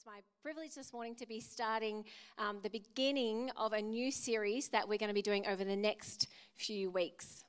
[0.00, 2.06] It's my privilege this morning to be starting
[2.38, 5.76] um, the beginning of a new series that we're going to be doing over the
[5.76, 7.44] next few weeks.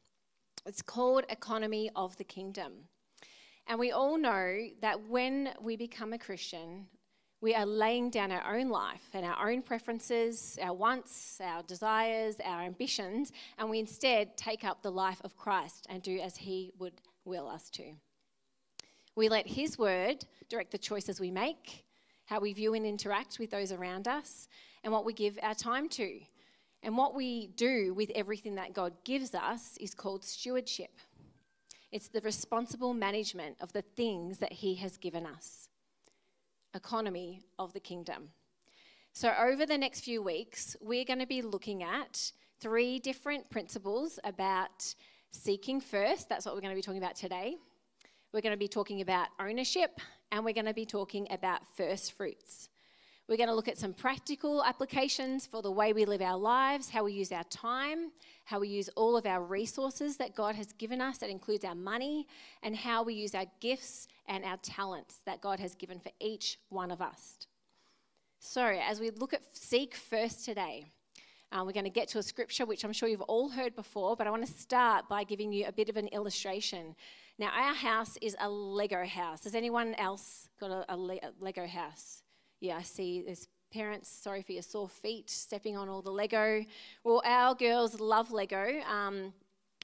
[0.66, 2.74] It's called Economy of the Kingdom.
[3.68, 6.88] And we all know that when we become a Christian,
[7.40, 12.36] we are laying down our own life and our own preferences, our wants, our desires,
[12.44, 16.74] our ambitions, and we instead take up the life of Christ and do as He
[16.80, 17.94] would will us to.
[19.16, 21.86] We let His word direct the choices we make
[22.32, 24.48] how we view and interact with those around us,
[24.86, 26.18] and what we give our time to.
[26.82, 30.92] And what we do with everything that God gives us is called stewardship.
[31.92, 35.68] It's the responsible management of the things that He has given us.
[36.74, 38.30] Economy of the kingdom.
[39.12, 44.20] So, over the next few weeks, we're going to be looking at three different principles
[44.24, 44.96] about
[45.32, 46.30] seeking first.
[46.30, 47.58] That's what we're going to be talking about today.
[48.32, 50.00] We're going to be talking about ownership
[50.32, 52.70] and we're going to be talking about first fruits.
[53.28, 56.90] We're going to look at some practical applications for the way we live our lives,
[56.90, 58.12] how we use our time,
[58.46, 61.76] how we use all of our resources that God has given us, that includes our
[61.76, 62.28] money,
[62.62, 66.60] and how we use our gifts and our talents that God has given for each
[66.70, 67.38] one of us.
[68.40, 70.88] So, as we look at Seek First today,
[71.52, 74.16] uh, we're going to get to a scripture which I'm sure you've all heard before,
[74.16, 76.96] but I want to start by giving you a bit of an illustration
[77.42, 79.46] now, our house is a Lego house.
[79.46, 82.22] Has anyone else got a, a, Le- a Lego house?
[82.60, 86.64] Yeah, I see there's parents, sorry for your sore feet, stepping on all the Lego.
[87.04, 88.82] Well, our girls love Lego.
[88.88, 89.34] Um,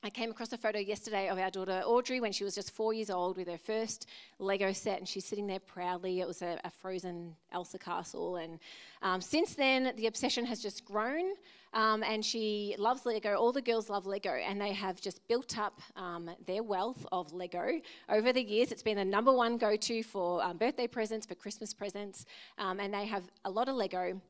[0.03, 2.93] I came across a photo yesterday of our daughter Audrey when she was just four
[2.93, 6.21] years old with her first Lego set, and she's sitting there proudly.
[6.21, 8.59] It was a, a frozen Elsa castle, and
[9.01, 11.31] um, since then the obsession has just grown.
[11.73, 13.35] Um, and she loves Lego.
[13.35, 17.33] All the girls love Lego, and they have just built up um, their wealth of
[17.33, 18.71] Lego over the years.
[18.71, 22.25] It's been the number one go-to for um, birthday presents, for Christmas presents,
[22.57, 24.21] um, and they have a lot of Lego.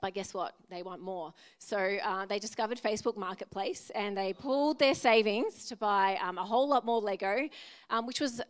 [0.00, 0.54] But guess what?
[0.68, 1.32] They want more.
[1.58, 6.44] So uh, they discovered Facebook Marketplace and they pulled their savings to buy um, a
[6.44, 7.48] whole lot more Lego,
[7.90, 8.42] um, which was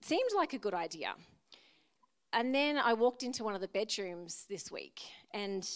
[0.00, 1.14] seemed like a good idea.
[2.32, 5.02] And then I walked into one of the bedrooms this week
[5.32, 5.68] and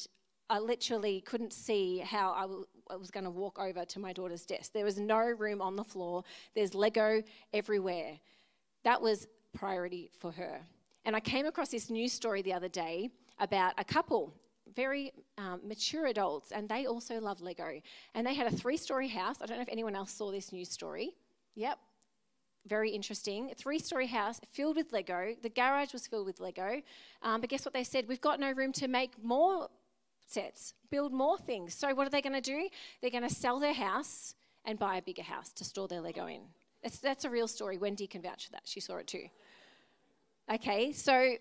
[0.48, 4.12] I literally couldn't see how I, w- I was going to walk over to my
[4.12, 4.72] daughter's desk.
[4.72, 6.22] There was no room on the floor,
[6.54, 7.22] there's Lego
[7.52, 8.18] everywhere.
[8.84, 10.60] That was priority for her.
[11.04, 14.32] And I came across this news story the other day about a couple
[14.76, 17.80] very um, mature adults, and they also love Lego.
[18.14, 19.38] And they had a three story house.
[19.40, 21.14] I don't know if anyone else saw this news story.
[21.56, 21.78] Yep.
[22.66, 23.52] Very interesting.
[23.56, 25.34] Three story house filled with Lego.
[25.42, 26.82] The garage was filled with Lego.
[27.22, 28.06] Um, but guess what they said?
[28.08, 29.68] We've got no room to make more
[30.26, 31.74] sets, build more things.
[31.74, 32.68] So, what are they going to do?
[33.00, 36.26] They're going to sell their house and buy a bigger house to store their Lego
[36.26, 36.40] in.
[36.82, 37.78] That's, that's a real story.
[37.78, 38.62] Wendy can vouch for that.
[38.64, 39.26] She saw it too.
[40.52, 41.36] Okay, so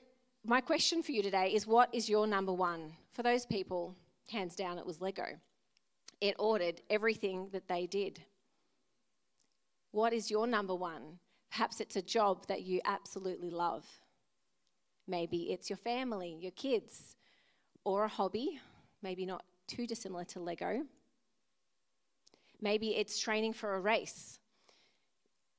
[0.47, 2.94] my question for you today is what is your number one?
[3.13, 3.95] For those people,
[4.29, 5.25] hands down, it was Lego.
[6.22, 8.22] It ordered everything that they did.
[9.91, 11.19] What is your number one?
[11.51, 13.85] Perhaps it's a job that you absolutely love.
[15.07, 17.16] Maybe it's your family, your kids,
[17.84, 18.59] or a hobby,
[19.01, 20.84] maybe not too dissimilar to Lego.
[22.61, 24.39] Maybe it's training for a race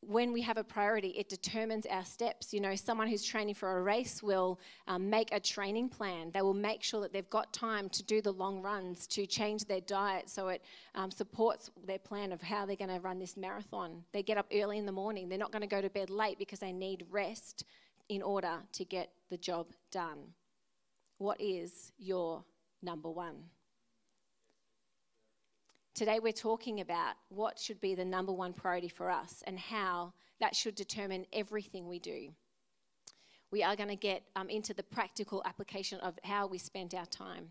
[0.07, 2.55] when we have a priority, it determines our steps.
[2.55, 6.31] You know, someone who's training for a race will um, make a training plan.
[6.33, 9.65] They will make sure that they've got time to do the long runs, to change
[9.65, 10.63] their diet so it
[10.95, 14.05] um, supports their plan of how they're going to run this marathon.
[14.13, 15.29] They get up early in the morning.
[15.29, 17.65] They're not going to go to bed late because they need rest
[18.09, 20.19] in order to get the job done.
[21.19, 22.45] What is your
[22.83, 23.37] number one?
[25.97, 30.13] Today, we're talking about what should be the number one priority for us and how
[30.41, 32.35] that should determine everything we do.
[33.51, 37.07] We are going to get um, into the practical application of how we spend our
[37.07, 37.49] time.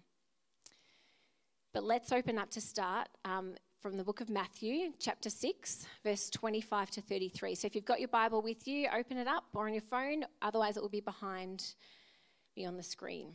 [1.73, 6.29] But let's open up to start um, from the book of Matthew, chapter 6, verse
[6.29, 7.56] 25 to 33.
[7.56, 10.23] So if you've got your Bible with you, open it up or on your phone,
[10.44, 11.73] otherwise, it will be behind
[12.56, 13.33] me on the screen.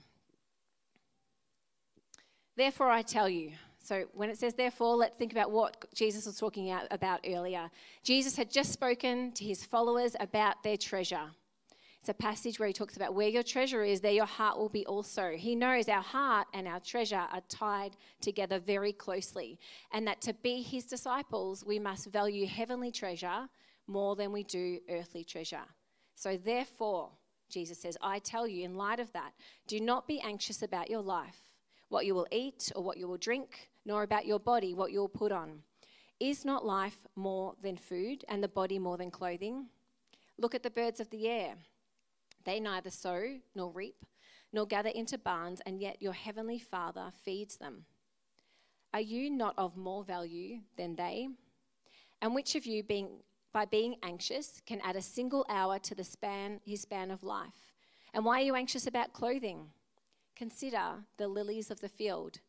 [2.57, 6.37] Therefore, I tell you, so when it says therefore, let's think about what Jesus was
[6.37, 7.71] talking about earlier.
[8.03, 11.31] Jesus had just spoken to his followers about their treasure.
[12.01, 14.71] It's a passage where he talks about where your treasure is, there your heart will
[14.71, 15.33] be also.
[15.37, 19.59] He knows our heart and our treasure are tied together very closely,
[19.93, 23.49] and that to be his disciples, we must value heavenly treasure
[23.87, 25.67] more than we do earthly treasure.
[26.15, 27.11] So, therefore,
[27.51, 29.33] Jesus says, I tell you, in light of that,
[29.67, 31.51] do not be anxious about your life
[31.91, 35.01] what you will eat or what you will drink, nor about your body, what you
[35.01, 35.63] will put on.
[36.19, 39.67] Is not life more than food, and the body more than clothing?
[40.39, 41.55] Look at the birds of the air.
[42.45, 44.05] They neither sow nor reap,
[44.53, 47.85] nor gather into barns, and yet your heavenly Father feeds them.
[48.93, 51.29] Are you not of more value than they?
[52.21, 53.23] And which of you, being,
[53.53, 57.73] by being anxious, can add a single hour to the span, his span of life?
[58.13, 59.69] And why are you anxious about clothing?
[60.35, 62.41] Consider the lilies of the field,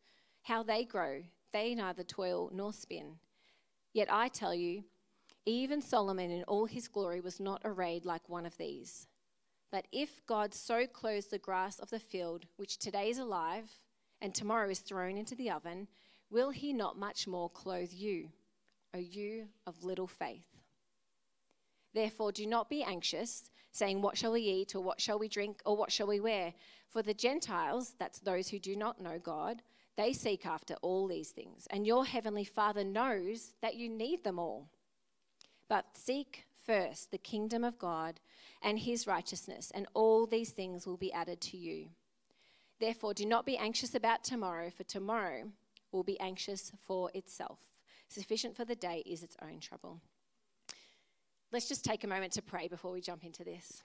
[0.42, 1.22] how they grow.
[1.52, 3.16] They neither toil nor spin.
[3.92, 4.84] Yet I tell you,
[5.44, 9.06] even Solomon in all his glory was not arrayed like one of these.
[9.70, 13.70] But if God so clothes the grass of the field, which today is alive
[14.20, 15.88] and tomorrow is thrown into the oven,
[16.30, 18.28] will he not much more clothe you,
[18.94, 20.46] O you of little faith?
[21.94, 25.60] Therefore, do not be anxious, saying, What shall we eat, or what shall we drink,
[25.66, 26.54] or what shall we wear?
[26.88, 29.62] For the Gentiles, that's those who do not know God,
[29.96, 31.66] they seek after all these things.
[31.70, 34.68] And your heavenly Father knows that you need them all.
[35.68, 38.20] But seek first the kingdom of God
[38.62, 41.88] and his righteousness, and all these things will be added to you.
[42.78, 45.50] Therefore, do not be anxious about tomorrow, for tomorrow
[45.90, 47.58] will be anxious for itself.
[48.08, 50.00] Sufficient for the day is its own trouble.
[51.52, 53.82] Let's just take a moment to pray before we jump into this.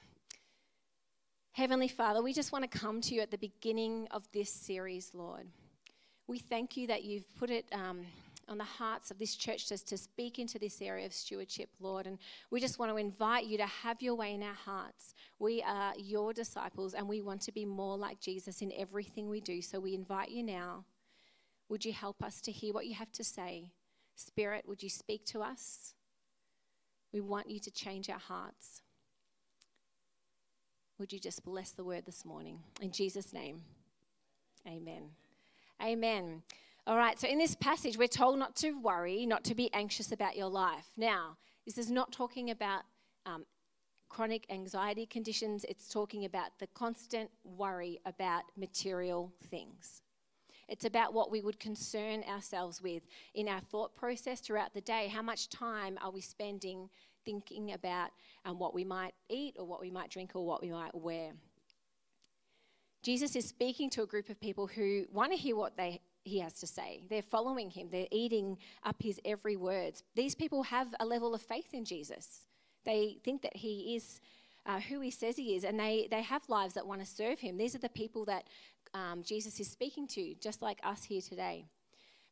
[1.51, 5.11] Heavenly Father, we just want to come to you at the beginning of this series,
[5.13, 5.47] Lord.
[6.27, 8.05] We thank you that you've put it um,
[8.49, 12.05] on the hearts of this church to, to speak into this area of stewardship, Lord.
[12.05, 12.17] And
[12.51, 15.13] we just want to invite you to have your way in our hearts.
[15.39, 19.41] We are your disciples and we want to be more like Jesus in everything we
[19.41, 19.61] do.
[19.61, 20.85] So we invite you now.
[21.69, 23.71] Would you help us to hear what you have to say?
[24.15, 25.93] Spirit, would you speak to us?
[27.13, 28.81] We want you to change our hearts.
[30.99, 32.59] Would you just bless the word this morning?
[32.81, 33.61] In Jesus' name,
[34.65, 35.11] amen.
[35.81, 36.43] Amen.
[36.87, 40.11] All right, so in this passage, we're told not to worry, not to be anxious
[40.11, 40.85] about your life.
[40.95, 42.83] Now, this is not talking about
[43.25, 43.45] um,
[44.09, 50.01] chronic anxiety conditions, it's talking about the constant worry about material things.
[50.67, 53.03] It's about what we would concern ourselves with
[53.33, 55.07] in our thought process throughout the day.
[55.07, 56.89] How much time are we spending
[57.25, 58.09] thinking about
[58.45, 61.31] um, what we might eat or what we might drink or what we might wear?
[63.07, 66.39] Jesus is speaking to a group of people who want to hear what they he
[66.39, 66.99] has to say.
[67.09, 70.03] They're following him, they're eating up his every words.
[70.13, 72.47] These people have a level of faith in Jesus.
[72.83, 74.19] They think that he is
[74.65, 77.39] uh, who he says he is, and they, they have lives that want to serve
[77.39, 77.55] him.
[77.57, 78.43] These are the people that
[78.93, 81.63] um, Jesus is speaking to, just like us here today.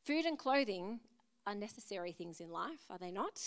[0.04, 1.00] Food and clothing
[1.48, 3.40] are necessary things in life, are they not?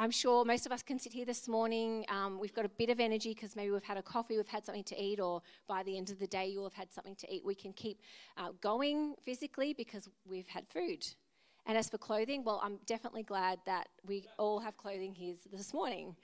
[0.00, 2.06] I'm sure most of us can sit here this morning.
[2.08, 4.64] Um, we've got a bit of energy because maybe we've had a coffee, we've had
[4.64, 7.30] something to eat, or by the end of the day, you'll have had something to
[7.30, 7.44] eat.
[7.44, 8.00] We can keep
[8.38, 11.06] uh, going physically because we've had food.
[11.66, 15.74] And as for clothing, well, I'm definitely glad that we all have clothing here this
[15.74, 16.16] morning.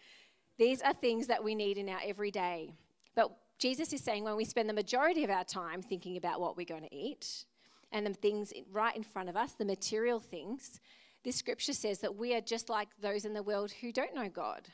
[0.56, 2.73] These are things that we need in our everyday.
[3.14, 6.56] But Jesus is saying when we spend the majority of our time thinking about what
[6.56, 7.44] we're going to eat
[7.93, 10.81] and the things right in front of us, the material things,
[11.26, 14.28] this scripture says that we are just like those in the world who don't know
[14.28, 14.69] God.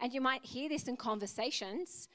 [0.00, 2.08] And you might hear this in conversations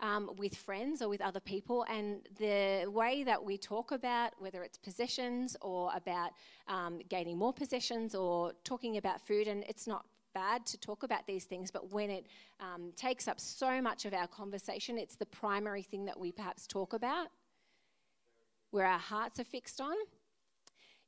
[0.00, 4.62] um, with friends or with other people, and the way that we talk about whether
[4.62, 6.32] it's possessions or about
[6.68, 11.26] um, gaining more possessions or talking about food, and it's not bad to talk about
[11.26, 12.26] these things, but when it
[12.60, 16.66] um, takes up so much of our conversation, it's the primary thing that we perhaps
[16.66, 17.28] talk about,
[18.72, 19.94] where our hearts are fixed on.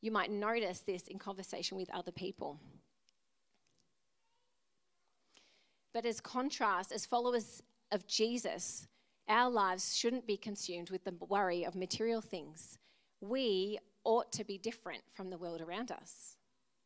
[0.04, 2.60] You might notice this in conversation with other people.
[5.94, 8.86] But as contrast, as followers of Jesus,
[9.30, 12.76] our lives shouldn't be consumed with the worry of material things.
[13.22, 16.36] We ought to be different from the world around us.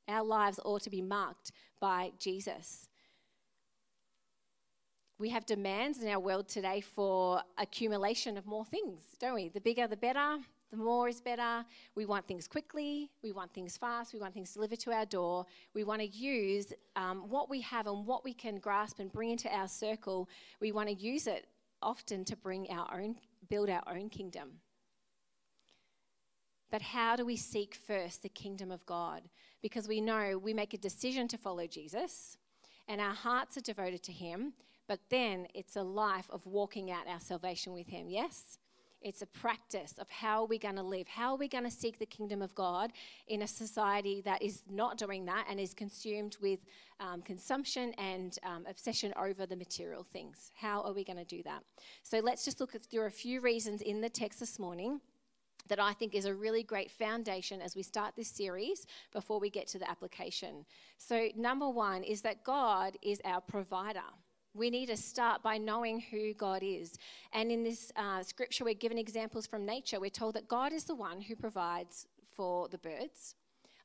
[0.07, 2.89] Our lives ought to be marked by Jesus.
[5.19, 9.49] We have demands in our world today for accumulation of more things, don't we?
[9.49, 10.39] The bigger, the better,
[10.71, 11.65] the more is better.
[11.95, 13.11] We want things quickly.
[13.23, 14.13] We want things fast.
[14.13, 15.47] We want things delivered to our door.
[15.75, 19.31] We want to use um, what we have and what we can grasp and bring
[19.31, 20.29] into our circle.
[20.61, 21.47] We want to use it
[21.81, 23.17] often to bring our own,
[23.49, 24.61] build our own kingdom.
[26.71, 29.23] But how do we seek first the kingdom of God?
[29.63, 32.37] Because we know we make a decision to follow Jesus
[32.89, 34.55] and our hearts are devoted to Him,
[34.89, 38.09] but then it's a life of walking out our salvation with Him.
[38.09, 38.59] Yes?
[39.01, 41.07] It's a practice of how are we going to live?
[41.07, 42.93] How are we going to seek the kingdom of God
[43.29, 46.61] in a society that is not doing that and is consumed with
[46.99, 50.51] um, consumption and um, obsession over the material things?
[50.57, 51.63] How are we going to do that?
[52.03, 55.01] So let's just look at through a few reasons in the text this morning
[55.69, 59.51] that I think is a really great foundation as we start this series before we
[59.51, 60.65] get to the application.
[60.97, 64.01] So, number one is that God is our provider.
[64.59, 66.99] We need to start by knowing who God is.
[67.33, 70.01] And in this uh, scripture, we're given examples from nature.
[70.01, 73.37] We're told that God is the one who provides for the birds.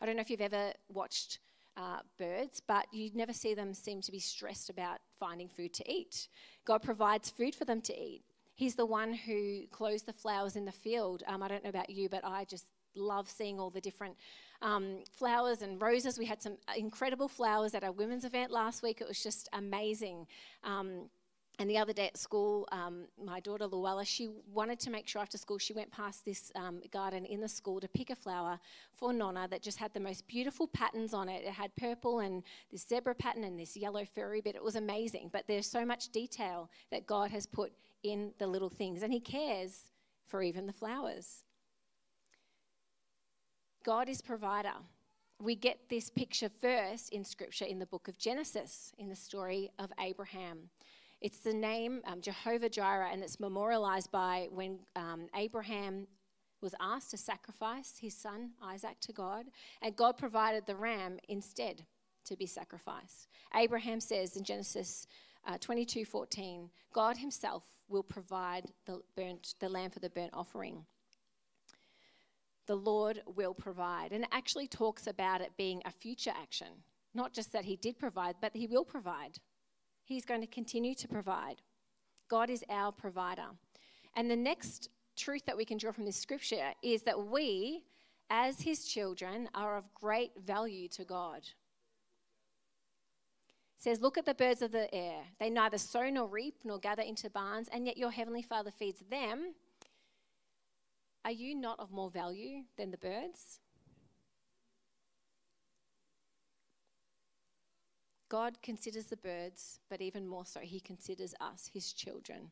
[0.02, 1.38] I don't know if you've ever watched
[1.78, 5.92] uh, birds, but you never see them seem to be stressed about finding food to
[5.92, 6.28] eat.
[6.66, 8.24] God provides food for them to eat.
[8.56, 11.22] He's the one who clothes the flowers in the field.
[11.28, 12.66] Um, I don't know about you, but I just
[12.96, 14.16] love seeing all the different
[14.64, 16.18] um, flowers and roses.
[16.18, 19.02] We had some incredible flowers at our women's event last week.
[19.02, 20.26] It was just amazing.
[20.64, 21.10] Um,
[21.60, 25.22] and the other day at school, um, my daughter Luella, she wanted to make sure
[25.22, 28.60] after school she went past this um, garden in the school to pick a flower
[28.92, 31.44] for Nonna that just had the most beautiful patterns on it.
[31.46, 32.42] It had purple and
[32.72, 34.56] this zebra pattern and this yellow furry bit.
[34.56, 35.30] It was amazing.
[35.32, 39.20] But there's so much detail that God has put in the little things, and He
[39.20, 39.92] cares
[40.26, 41.44] for even the flowers.
[43.84, 44.74] God is provider.
[45.42, 49.72] We get this picture first in Scripture in the book of Genesis, in the story
[49.78, 50.70] of Abraham.
[51.20, 56.08] It's the name um, Jehovah Jireh, and it's memorialized by when um, Abraham
[56.62, 59.48] was asked to sacrifice his son Isaac to God,
[59.82, 61.86] and God provided the ram instead
[62.26, 63.28] to be sacrificed.
[63.54, 65.08] Abraham says in Genesis
[65.46, 70.86] uh, 22 14, God himself will provide the, burnt, the lamb for the burnt offering
[72.66, 74.12] the Lord will provide.
[74.12, 76.68] And it actually talks about it being a future action,
[77.14, 79.38] not just that He did provide, but He will provide.
[80.04, 81.62] He's going to continue to provide.
[82.30, 83.48] God is our provider.
[84.16, 87.84] And the next truth that we can draw from this scripture is that we,
[88.30, 91.40] as His children, are of great value to God.
[93.78, 95.22] It says, Look at the birds of the air.
[95.40, 99.04] They neither sow nor reap nor gather into barns, and yet your heavenly Father feeds
[99.10, 99.54] them.
[101.26, 103.60] Are you not of more value than the birds?
[108.28, 112.52] God considers the birds, but even more so, He considers us, His children.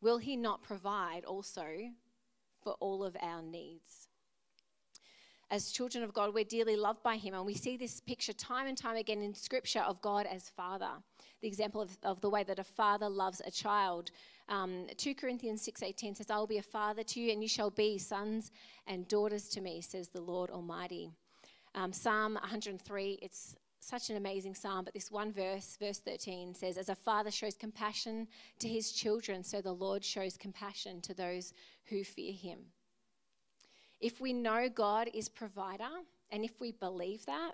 [0.00, 1.90] Will He not provide also
[2.60, 4.08] for all of our needs?
[5.52, 8.66] As children of God, we're dearly loved by Him, and we see this picture time
[8.66, 10.88] and time again in Scripture of God as Father.
[11.42, 14.12] The example of, of the way that a father loves a child.
[14.48, 17.68] Um, 2 Corinthians 6.18 says, I will be a father to you, and you shall
[17.68, 18.50] be sons
[18.86, 21.10] and daughters to me, says the Lord Almighty.
[21.74, 26.78] Um, psalm 103, it's such an amazing psalm, but this one verse, verse 13, says,
[26.78, 28.26] As a father shows compassion
[28.58, 31.52] to his children, so the Lord shows compassion to those
[31.90, 32.60] who fear him.
[34.02, 35.88] If we know God is provider,
[36.32, 37.52] and if we believe that,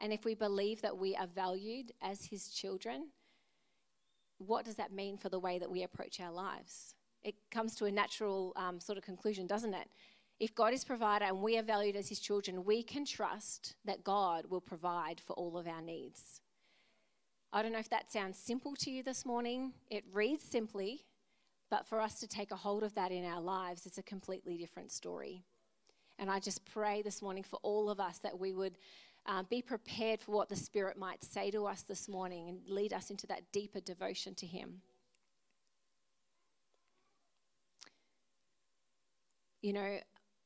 [0.00, 3.10] and if we believe that we are valued as his children,
[4.38, 6.96] what does that mean for the way that we approach our lives?
[7.22, 9.88] It comes to a natural um, sort of conclusion, doesn't it?
[10.40, 14.02] If God is provider and we are valued as his children, we can trust that
[14.02, 16.40] God will provide for all of our needs.
[17.52, 19.74] I don't know if that sounds simple to you this morning.
[19.88, 21.04] It reads simply,
[21.70, 24.56] but for us to take a hold of that in our lives, it's a completely
[24.56, 25.44] different story.
[26.18, 28.78] And I just pray this morning for all of us that we would
[29.26, 32.92] uh, be prepared for what the Spirit might say to us this morning and lead
[32.92, 34.82] us into that deeper devotion to Him.
[39.62, 39.98] You know,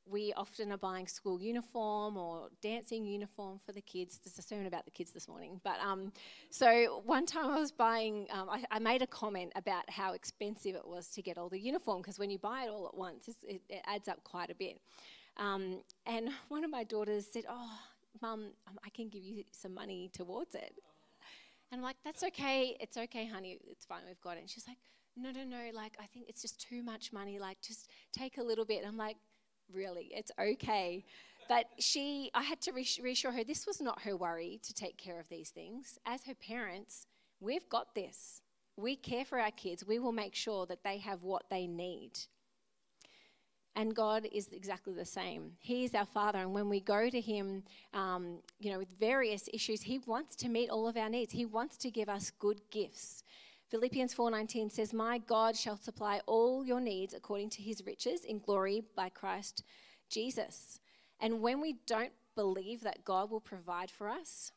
[0.08, 4.20] we often are buying school uniform or dancing uniform for the kids.
[4.22, 5.60] There's a sermon about the kids this morning.
[5.64, 6.12] But um,
[6.50, 10.76] so one time I was buying, um, I, I, made a comment about how expensive
[10.76, 13.28] it was to get all the uniform because when you buy it all at once,
[13.28, 14.80] it, it, adds up quite a bit.
[15.36, 17.78] Um, and one of my daughters said, Oh,
[18.22, 20.72] Mum, um, I can give you some money towards it.
[21.70, 22.76] And I'm like, That's okay.
[22.80, 23.58] It's okay, honey.
[23.68, 24.02] It's fine.
[24.06, 24.40] We've got it.
[24.40, 24.78] And she's like,
[25.16, 25.70] No, no, no.
[25.74, 27.38] Like, I think it's just too much money.
[27.38, 28.78] Like, just take a little bit.
[28.78, 29.16] And I'm like,
[29.72, 30.10] Really?
[30.12, 31.04] It's okay.
[31.48, 35.20] But she, I had to reassure her this was not her worry to take care
[35.20, 35.98] of these things.
[36.04, 37.06] As her parents,
[37.40, 38.42] we've got this.
[38.76, 39.86] We care for our kids.
[39.86, 42.12] We will make sure that they have what they need.
[43.76, 45.52] And God is exactly the same.
[45.58, 49.50] He is our Father, and when we go to Him, um, you know, with various
[49.52, 51.32] issues, He wants to meet all of our needs.
[51.32, 53.22] He wants to give us good gifts.
[53.68, 58.38] Philippians 4:19 says, "My God shall supply all your needs according to His riches in
[58.38, 59.62] glory by Christ
[60.08, 60.80] Jesus."
[61.20, 64.52] And when we don't believe that God will provide for us,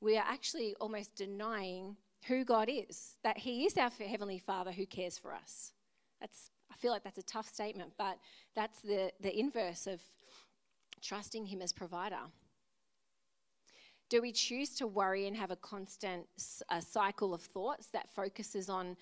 [0.00, 4.86] we are actually almost denying who God is, that He is our Heavenly Father who
[4.86, 5.72] cares for us.
[6.20, 8.18] That's I feel like that's a tough statement, but
[8.56, 10.00] that's the, the inverse of
[11.02, 12.20] trusting Him as provider.
[14.08, 16.26] Do we choose to worry and have a constant
[16.80, 18.96] cycle of thoughts that focuses on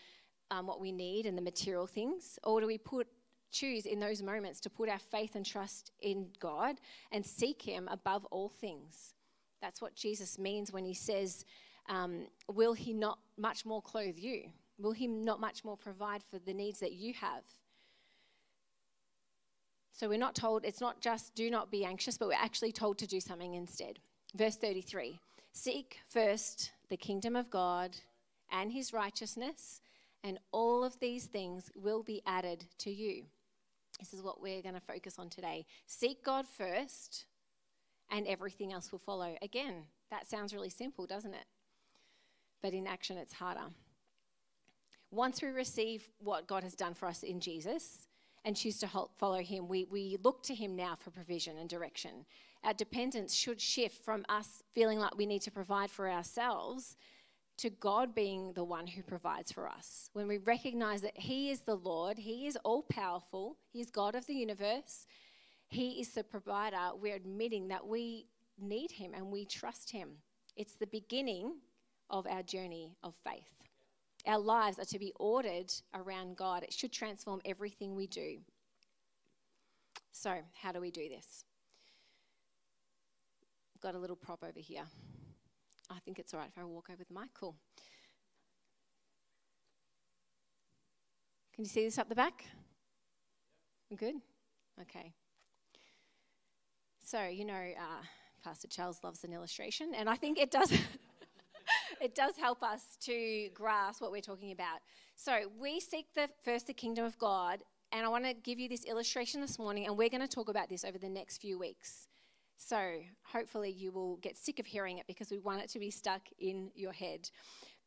[0.50, 2.38] um, what we need and the material things?
[2.44, 3.06] Or do we put
[3.52, 6.76] choose in those moments to put our faith and trust in God
[7.10, 9.14] and seek Him above all things?
[9.60, 11.44] That's what Jesus means when He says,
[11.88, 14.44] um, will He not much more clothe you?
[14.78, 17.42] Will He not much more provide for the needs that you have?
[19.92, 22.98] So we're not told, it's not just do not be anxious, but we're actually told
[22.98, 23.98] to do something instead.
[24.34, 25.18] Verse 33
[25.52, 27.96] Seek first the kingdom of God
[28.50, 29.80] and his righteousness,
[30.22, 33.24] and all of these things will be added to you.
[33.98, 35.66] This is what we're going to focus on today.
[35.86, 37.26] Seek God first,
[38.10, 39.36] and everything else will follow.
[39.42, 41.44] Again, that sounds really simple, doesn't it?
[42.62, 43.68] But in action, it's harder.
[45.10, 48.06] Once we receive what God has done for us in Jesus
[48.44, 52.24] and choose to follow Him, we, we look to Him now for provision and direction.
[52.64, 56.96] Our dependence should shift from us feeling like we need to provide for ourselves
[57.58, 60.08] to God being the one who provides for us.
[60.14, 64.14] When we recognize that He is the Lord, He is all powerful, He is God
[64.14, 65.06] of the universe,
[65.68, 68.26] He is the provider, we're admitting that we
[68.58, 70.10] need Him and we trust Him.
[70.56, 71.56] It's the beginning
[72.08, 73.59] of our journey of faith.
[74.30, 78.36] Our lives are to be ordered around God, it should transform everything we do.
[80.12, 81.44] So, how do we do this?
[83.82, 84.84] Got a little prop over here.
[85.90, 87.30] I think it's all right if I walk over the mic.
[87.34, 87.56] Cool.
[91.52, 92.44] Can you see this up the back?
[93.90, 94.14] I'm Good?
[94.80, 95.12] Okay.
[97.04, 98.04] So, you know, uh,
[98.44, 100.72] Pastor Charles loves an illustration, and I think it does.
[102.00, 104.80] it does help us to grasp what we're talking about.
[105.16, 107.60] So, we seek the first the kingdom of God,
[107.92, 110.48] and I want to give you this illustration this morning, and we're going to talk
[110.48, 112.08] about this over the next few weeks.
[112.62, 115.90] So hopefully you will get sick of hearing it because we want it to be
[115.90, 117.30] stuck in your head.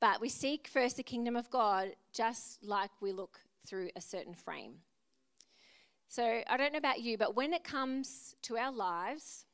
[0.01, 4.33] But we seek first the kingdom of God just like we look through a certain
[4.33, 4.77] frame.
[6.07, 9.45] So I don't know about you, but when it comes to our lives,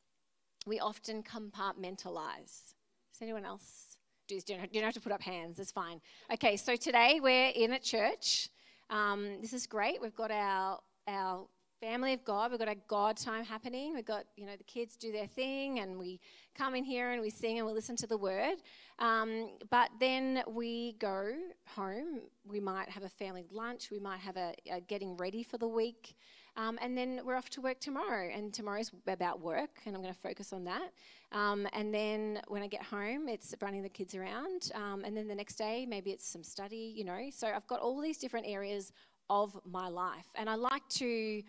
[0.66, 2.74] we often compartmentalize.
[3.12, 3.89] Does anyone else
[4.30, 4.46] do this?
[4.48, 6.00] You don't have to put up hands, it's fine.
[6.32, 8.50] Okay, so today we're in a church.
[8.90, 10.02] Um, this is great.
[10.02, 11.48] We've got our, our
[11.82, 12.52] family of God.
[12.52, 13.96] We've got a God time happening.
[13.96, 16.20] We've got, you know, the kids do their thing and we
[16.56, 18.58] come in here and we sing and we listen to the word.
[19.00, 21.34] Um, but then we go
[21.66, 22.22] home.
[22.46, 23.90] We might have a family lunch.
[23.92, 26.16] We might have a, a getting ready for the week.
[26.60, 28.30] Um, and then we're off to work tomorrow.
[28.36, 30.92] And tomorrow's about work, and I'm going to focus on that.
[31.32, 34.72] Um, and then when I get home, it's running the kids around.
[34.76, 37.30] Um, and then the next day, maybe it's some study, you know.
[37.32, 38.92] So I've got all these different areas
[39.30, 40.28] of my life.
[40.36, 41.44] And I like to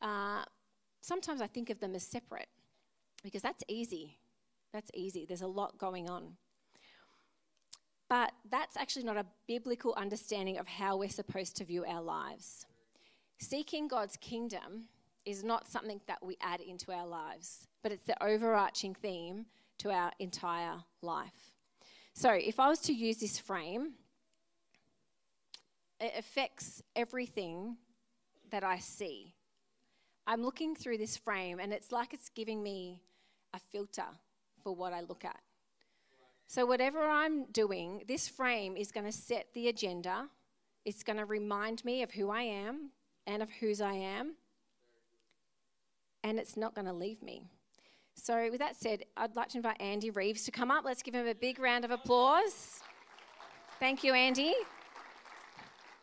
[0.00, 0.44] uh,
[1.00, 2.48] sometimes I think of them as separate
[3.22, 4.18] because that's easy.
[4.72, 5.24] That's easy.
[5.26, 6.36] There's a lot going on.
[8.08, 12.66] But that's actually not a biblical understanding of how we're supposed to view our lives.
[13.38, 14.88] Seeking God's kingdom
[15.24, 19.46] is not something that we add into our lives, but it's the overarching theme
[19.78, 21.56] to our entire life.
[22.14, 23.94] So, if I was to use this frame,
[26.00, 27.76] it affects everything
[28.50, 29.34] that I see.
[30.26, 33.00] I'm looking through this frame and it's like it's giving me
[33.52, 34.06] a filter
[34.62, 35.40] for what I look at.
[36.46, 40.28] So, whatever I'm doing, this frame is going to set the agenda.
[40.84, 42.90] It's going to remind me of who I am
[43.26, 44.34] and of whose I am.
[46.22, 47.42] And it's not going to leave me.
[48.14, 50.84] So, with that said, I'd like to invite Andy Reeves to come up.
[50.84, 52.80] Let's give him a big round of applause.
[53.80, 54.54] Thank you, Andy.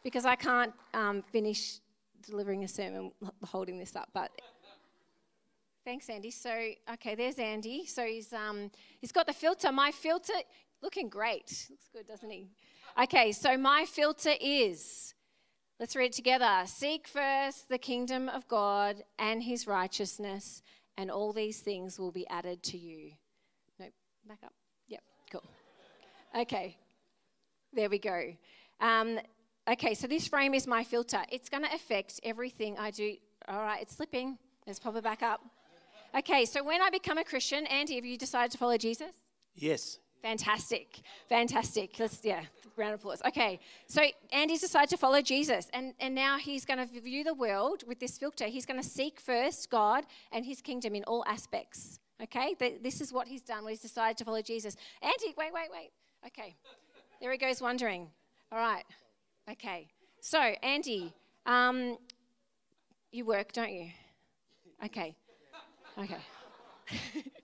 [0.03, 1.79] Because I can't um, finish
[2.21, 3.11] delivering a sermon
[3.43, 4.31] holding this up, but
[5.85, 6.31] thanks, Andy.
[6.31, 6.51] So,
[6.93, 7.85] okay, there's Andy.
[7.85, 9.71] So he's um, he's got the filter.
[9.71, 10.33] My filter,
[10.81, 11.67] looking great.
[11.69, 12.49] Looks good, doesn't he?
[13.01, 15.13] Okay, so my filter is.
[15.81, 16.61] Let's read together.
[16.67, 20.61] Seek first the kingdom of God and his righteousness,
[20.95, 23.11] and all these things will be added to you.
[23.79, 23.91] Nope,
[24.25, 24.53] back up.
[24.87, 25.43] Yep, cool.
[26.39, 26.77] Okay,
[27.73, 28.33] there we go.
[28.79, 29.19] Um,
[29.67, 31.21] Okay, so this frame is my filter.
[31.31, 33.15] It's going to affect everything I do.
[33.47, 34.37] All right, it's slipping.
[34.65, 35.39] Let's pop it back up.
[36.17, 39.11] Okay, so when I become a Christian, Andy, have you decided to follow Jesus?
[39.55, 39.99] Yes.
[40.21, 41.01] Fantastic.
[41.29, 41.95] Fantastic.
[41.99, 42.41] Let's, yeah,
[42.75, 43.21] round of applause.
[43.27, 47.33] Okay, so Andy's decided to follow Jesus, and, and now he's going to view the
[47.33, 48.45] world with this filter.
[48.45, 51.99] He's going to seek first God and his kingdom in all aspects.
[52.21, 54.75] Okay, this is what he's done when he's decided to follow Jesus.
[55.01, 55.89] Andy, wait, wait, wait.
[56.27, 56.55] Okay,
[57.19, 58.07] there he goes wondering.
[58.51, 58.83] All right.
[59.49, 59.87] Okay.
[60.19, 61.13] So, Andy,
[61.45, 61.97] um,
[63.11, 63.89] you work, don't you?
[64.85, 65.15] Okay.
[65.97, 66.17] Okay.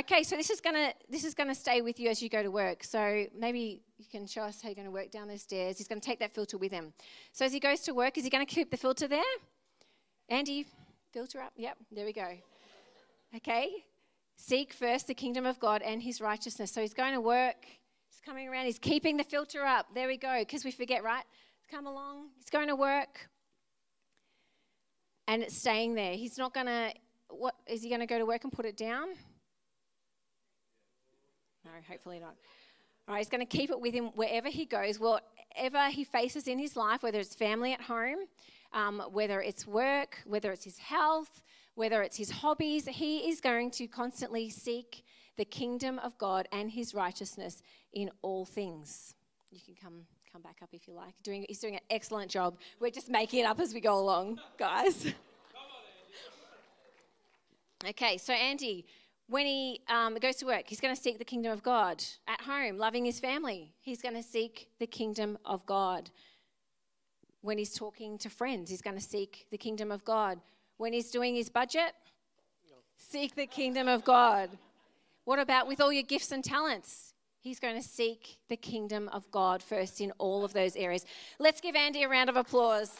[0.00, 2.50] okay, so this is gonna this is gonna stay with you as you go to
[2.50, 2.84] work.
[2.84, 5.78] So maybe you can show us how you're gonna work down those stairs.
[5.78, 6.92] He's gonna take that filter with him.
[7.32, 9.22] So as he goes to work, is he gonna keep the filter there?
[10.28, 10.66] Andy,
[11.12, 11.52] filter up.
[11.56, 12.28] Yep, there we go.
[13.36, 13.84] Okay.
[14.36, 16.72] Seek first the kingdom of God and his righteousness.
[16.72, 17.66] So he's going to work.
[18.08, 18.64] He's coming around.
[18.64, 19.86] He's keeping the filter up.
[19.94, 20.38] There we go.
[20.38, 21.24] Because we forget, right?
[21.70, 22.28] Come along.
[22.38, 23.28] He's going to work.
[25.28, 26.14] And it's staying there.
[26.14, 26.92] He's not going to,
[27.28, 29.08] what, is he going to go to work and put it down?
[31.64, 32.34] No, hopefully not.
[33.08, 36.46] All right, he's going to keep it with him wherever he goes, whatever he faces
[36.46, 38.18] in his life, whether it's family at home,
[38.72, 41.42] um, whether it's work, whether it's his health,
[41.74, 45.04] whether it's his hobbies, he is going to constantly seek
[45.36, 49.14] the kingdom of God and his righteousness in all things.
[49.50, 51.14] You can come come back up if you like.
[51.24, 52.56] Doing, he's doing an excellent job.
[52.78, 55.12] We're just making it up as we go along, guys.
[57.88, 58.86] okay, so Andy,
[59.30, 62.02] when he um, goes to work, he's going to seek the kingdom of God.
[62.26, 66.10] At home, loving his family, he's going to seek the kingdom of God.
[67.40, 70.40] When he's talking to friends, he's going to seek the kingdom of God.
[70.78, 71.94] When he's doing his budget,
[72.96, 74.50] seek the kingdom of God.
[75.24, 77.14] What about with all your gifts and talents?
[77.38, 81.06] He's going to seek the kingdom of God first in all of those areas.
[81.38, 82.98] Let's give Andy a round of applause.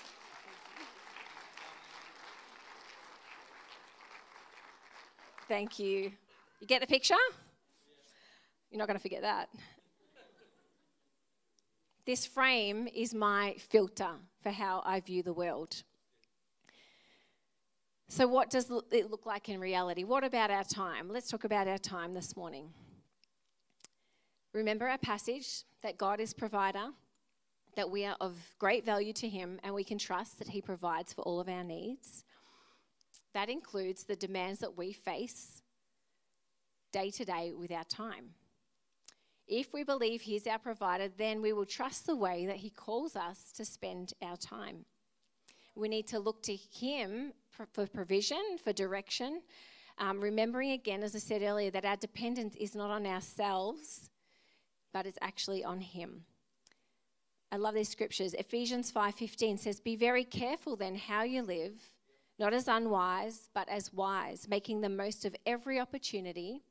[5.51, 6.13] Thank you.
[6.61, 7.17] You get the picture?
[8.71, 9.49] You're not going to forget that.
[12.07, 14.11] This frame is my filter
[14.45, 15.83] for how I view the world.
[18.07, 20.05] So, what does it look like in reality?
[20.05, 21.09] What about our time?
[21.09, 22.69] Let's talk about our time this morning.
[24.53, 26.91] Remember our passage that God is provider,
[27.75, 31.13] that we are of great value to Him, and we can trust that He provides
[31.13, 32.23] for all of our needs.
[33.35, 35.62] That includes the demands that we face
[36.93, 38.31] day to day with our time.
[39.47, 43.16] If we believe He's our provider, then we will trust the way that He calls
[43.16, 44.85] us to spend our time.
[45.75, 49.43] We need to look to Him for provision, for direction.
[49.99, 54.09] Um, remembering again, as I said earlier, that our dependence is not on ourselves,
[54.93, 56.25] but it's actually on Him.
[57.53, 58.35] I love these scriptures.
[58.35, 61.93] Ephesians 5:15 says, "Be very careful then how you live,
[62.40, 66.62] not as unwise, but as wise, making the most of every opportunity,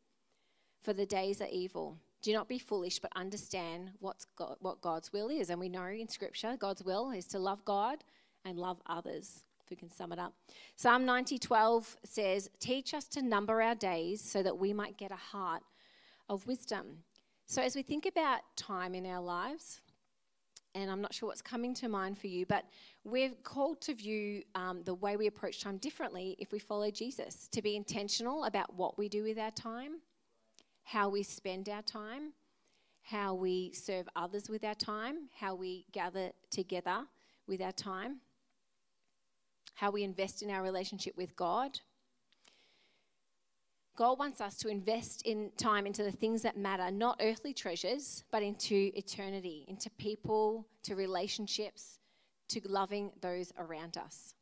[0.82, 5.14] for the days are evil." Do not be foolish, but understand what's God, what God's
[5.14, 5.50] will is.
[5.50, 8.04] And we know in Scripture, God's will is to love God
[8.44, 10.34] and love others If we can sum it up.
[10.76, 15.16] Psalm 90:12 says, "Teach us to number our days so that we might get a
[15.16, 15.64] heart
[16.28, 17.04] of wisdom."
[17.46, 19.80] So as we think about time in our lives,
[20.76, 22.66] and I'm not sure what's coming to mind for you, but
[23.04, 27.48] we're called to view um, the way we approach time differently if we follow Jesus,
[27.52, 30.02] to be intentional about what we do with our time,
[30.84, 32.34] how we spend our time,
[33.02, 37.06] how we serve others with our time, how we gather together
[37.48, 38.22] with our time
[39.80, 41.80] how we invest in our relationship with God.
[44.00, 48.24] God wants us to invest in time into the things that matter, not earthly treasures,
[48.32, 52.00] but into eternity, into people, to relationships,
[52.48, 54.36] to loving those around us.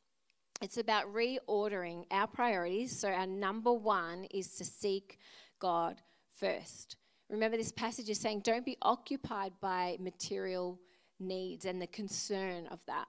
[0.62, 3.00] It's about reordering our priorities.
[3.00, 5.18] So, our number one is to seek
[5.58, 6.04] God
[6.36, 6.98] first.
[7.28, 10.80] Remember, this passage is saying, don't be occupied by material
[11.20, 13.08] needs and the concern of that.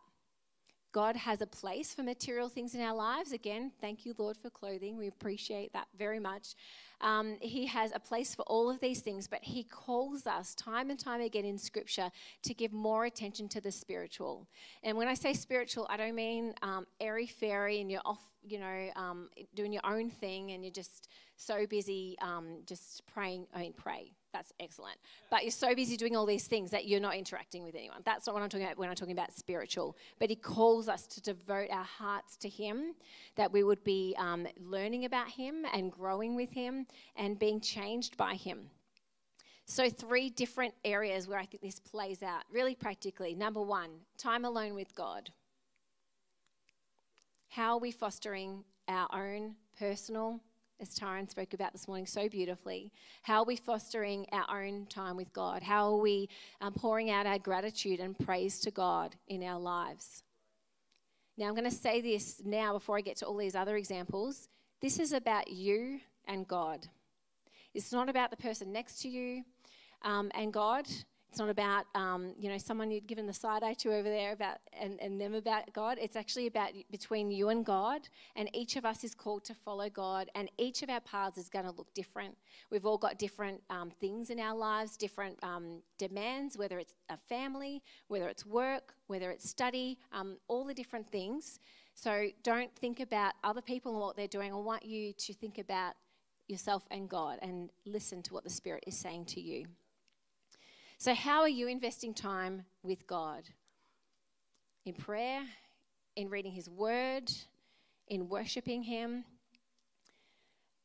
[0.98, 3.30] God has a place for material things in our lives.
[3.30, 4.98] Again, thank you, Lord, for clothing.
[4.98, 6.56] We appreciate that very much.
[7.00, 10.90] Um, he has a place for all of these things, but He calls us time
[10.90, 12.10] and time again in Scripture
[12.42, 14.48] to give more attention to the spiritual.
[14.82, 18.58] And when I say spiritual, I don't mean um, airy fairy and you're off, you
[18.58, 21.06] know, um, doing your own thing and you're just
[21.36, 23.46] so busy um, just praying.
[23.54, 24.96] I mean, pray that's excellent.
[25.30, 28.02] But you're so busy doing all these things that you're not interacting with anyone.
[28.04, 29.96] That's not what I'm talking about when I'm talking about spiritual.
[30.18, 32.94] But He calls us to devote our hearts to Him,
[33.36, 36.86] that we would be um, learning about Him and growing with Him
[37.16, 38.70] and being changed by Him.
[39.64, 43.34] So, three different areas where I think this plays out really practically.
[43.34, 45.30] Number one, time alone with God.
[47.50, 50.40] How are we fostering our own personal
[50.80, 52.92] as Taran spoke about this morning so beautifully.
[53.22, 55.62] How are we fostering our own time with God?
[55.62, 56.28] How are we
[56.60, 60.22] um, pouring out our gratitude and praise to God in our lives?
[61.36, 64.48] Now, I'm going to say this now before I get to all these other examples.
[64.80, 66.86] This is about you and God.
[67.74, 69.42] It's not about the person next to you
[70.02, 70.86] um, and God.
[71.30, 74.32] It's not about, um, you know, someone you'd given the side eye to over there
[74.32, 75.98] about and, and them about God.
[76.00, 78.08] It's actually about between you and God.
[78.34, 80.30] And each of us is called to follow God.
[80.34, 82.36] And each of our paths is going to look different.
[82.70, 87.18] We've all got different um, things in our lives, different um, demands, whether it's a
[87.18, 91.60] family, whether it's work, whether it's study, um, all the different things.
[91.94, 94.52] So don't think about other people and what they're doing.
[94.52, 95.94] I want you to think about
[96.46, 99.66] yourself and God and listen to what the Spirit is saying to you.
[101.00, 103.44] So, how are you investing time with God?
[104.84, 105.42] In prayer,
[106.16, 107.30] in reading His Word,
[108.08, 109.24] in worshiping Him.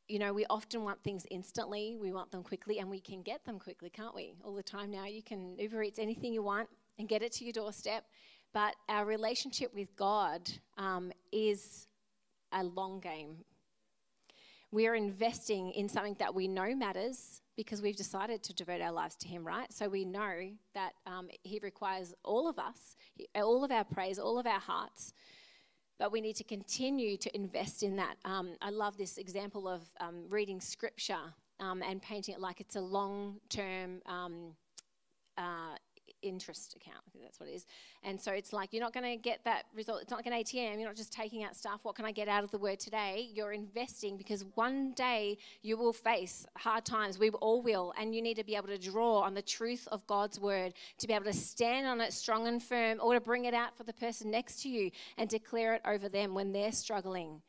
[0.08, 3.44] You know, we often want things instantly, we want them quickly, and we can get
[3.46, 4.36] them quickly, can't we?
[4.44, 7.44] All the time now, you can Uber Eats anything you want and get it to
[7.44, 8.06] your doorstep.
[8.54, 10.48] But our relationship with God
[10.78, 11.88] um, is
[12.52, 13.38] a long game.
[14.74, 18.92] We are investing in something that we know matters because we've decided to devote our
[18.92, 19.72] lives to Him, right?
[19.72, 22.96] So we know that um, He requires all of us,
[23.36, 25.14] all of our praise, all of our hearts.
[26.00, 28.16] But we need to continue to invest in that.
[28.26, 31.22] Um, I love this example of um, reading scripture
[31.60, 34.56] um, and painting it like it's a long term um,
[35.38, 35.76] uh,
[36.24, 37.04] interest account.
[37.22, 37.66] that's what it is.
[38.04, 40.02] And so it's like you're not going to get that result.
[40.02, 40.80] It's not like an ATM.
[40.80, 41.82] You're not just taking out stuff.
[41.84, 43.30] What can I get out of the word today?
[43.34, 47.20] You're investing because one day you will face hard times.
[47.20, 47.94] We all will.
[48.00, 51.08] And you need to be able to draw on the truth of God's word to
[51.08, 53.84] be able to stand on it strong and firm or to bring it out for
[53.84, 57.42] the person next to you and declare it over them when they're struggling.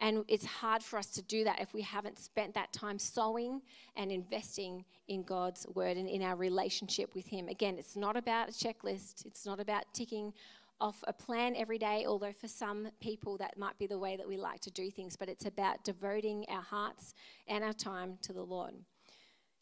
[0.00, 3.60] And it's hard for us to do that if we haven't spent that time sowing
[3.96, 7.48] and investing in God's word and in our relationship with Him.
[7.48, 10.32] Again, it's not about a checklist, it's not about ticking
[10.80, 14.26] off a plan every day, although for some people that might be the way that
[14.26, 17.14] we like to do things, but it's about devoting our hearts
[17.46, 18.72] and our time to the Lord.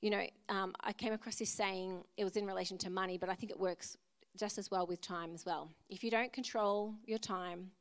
[0.00, 3.28] You know, um, I came across this saying, it was in relation to money, but
[3.28, 3.96] I think it works
[4.38, 5.68] just as well with time as well.
[5.88, 7.72] If you don't control your time,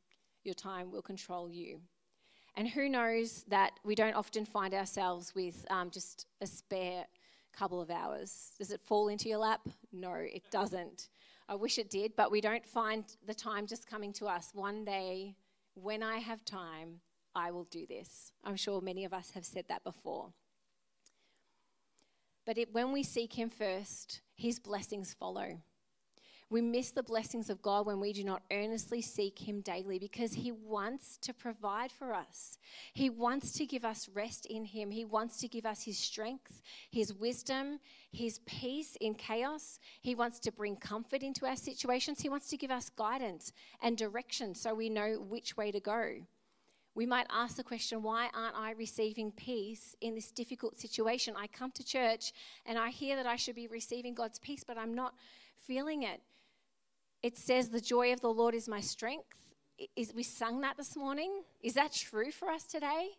[0.43, 1.79] your time will control you.
[2.57, 7.05] And who knows that we don't often find ourselves with um, just a spare
[7.53, 8.51] couple of hours.
[8.57, 9.61] Does it fall into your lap?
[9.93, 11.09] No, it doesn't.
[11.47, 14.49] I wish it did, but we don't find the time just coming to us.
[14.55, 15.35] One day,
[15.75, 17.01] when I have time,
[17.35, 18.31] I will do this.
[18.43, 20.33] I'm sure many of us have said that before.
[22.43, 25.61] But it, when we seek Him first, His blessings follow.
[26.49, 30.33] We miss the blessings of God when we do not earnestly seek Him daily because
[30.33, 32.57] He wants to provide for us.
[32.93, 34.91] He wants to give us rest in Him.
[34.91, 37.79] He wants to give us His strength, His wisdom,
[38.13, 39.79] His peace in chaos.
[39.99, 42.21] He wants to bring comfort into our situations.
[42.21, 46.13] He wants to give us guidance and direction so we know which way to go.
[46.95, 51.35] We might ask the question, why aren't I receiving peace in this difficult situation?
[51.37, 52.31] I come to church
[52.65, 55.13] and I hear that I should be receiving God's peace, but I'm not
[55.67, 56.21] feeling it.
[57.27, 59.27] It says, The joy of the Lord is my strength.
[59.97, 61.43] Is, we sung that this morning.
[61.61, 63.09] Is that true for us today?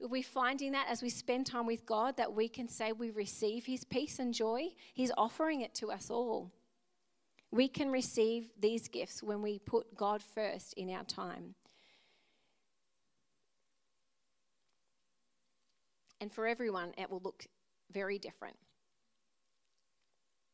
[0.00, 3.10] Are we finding that as we spend time with God that we can say we
[3.10, 4.68] receive His peace and joy?
[4.94, 6.52] He's offering it to us all.
[7.50, 11.56] We can receive these gifts when we put God first in our time.
[16.20, 17.46] And for everyone, it will look
[17.90, 18.54] very different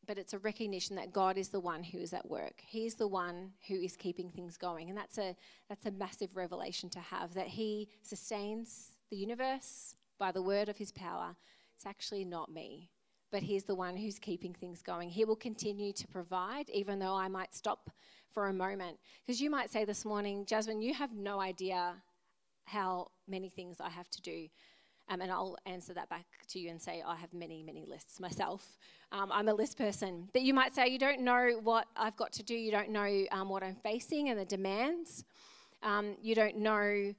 [0.05, 2.61] but it's a recognition that God is the one who is at work.
[2.65, 4.89] He's the one who is keeping things going.
[4.89, 5.35] And that's a,
[5.69, 10.77] that's a massive revelation to have that He sustains the universe by the word of
[10.77, 11.35] His power.
[11.75, 12.89] It's actually not me,
[13.31, 15.09] but He's the one who's keeping things going.
[15.09, 17.89] He will continue to provide, even though I might stop
[18.33, 18.97] for a moment.
[19.25, 21.95] Because you might say this morning, Jasmine, you have no idea
[22.65, 24.47] how many things I have to do.
[25.07, 28.19] Um, and I'll answer that back to you and say, I have many, many lists
[28.19, 28.79] myself.
[29.11, 30.27] Um, I'm a list person.
[30.33, 33.25] But you might say, you don't know what I've got to do, you don't know
[33.31, 35.23] um, what I'm facing and the demands.
[35.83, 37.13] Um, you don't know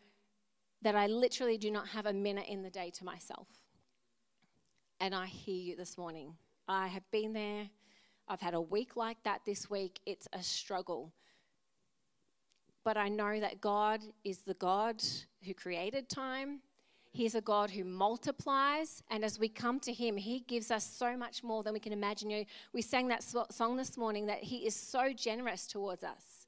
[0.83, 3.47] that I literally do not have a minute in the day to myself.
[5.01, 6.35] And I hear you this morning.
[6.69, 7.69] I have been there.
[8.29, 10.01] I've had a week like that this week.
[10.07, 11.13] It's a struggle.
[12.85, 15.03] But I know that God is the God
[15.45, 16.61] who created time,
[17.17, 21.17] He's a God who multiplies, and as we come to Him, He gives us so
[21.17, 22.29] much more than we can imagine.
[22.29, 26.47] You know, we sang that song this morning that He is so generous towards us.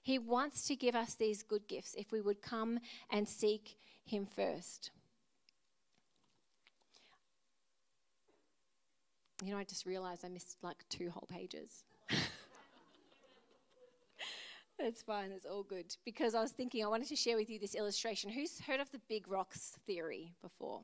[0.00, 4.24] He wants to give us these good gifts if we would come and seek Him
[4.24, 4.92] first.
[9.44, 11.84] You know, I just realized I missed like two whole pages.
[14.80, 15.96] It's fine, it's all good.
[16.04, 18.30] Because I was thinking, I wanted to share with you this illustration.
[18.30, 20.82] Who's heard of the big rocks theory before?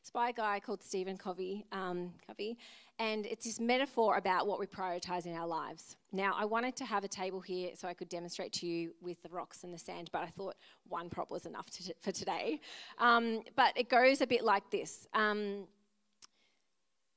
[0.00, 2.58] It's by a guy called Stephen Covey, um, Covey,
[2.98, 5.96] and it's this metaphor about what we prioritize in our lives.
[6.12, 9.22] Now, I wanted to have a table here so I could demonstrate to you with
[9.22, 10.56] the rocks and the sand, but I thought
[10.88, 12.60] one prop was enough to, for today.
[12.98, 15.06] Um, but it goes a bit like this.
[15.14, 15.66] Um,